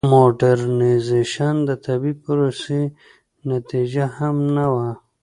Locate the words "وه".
4.73-4.89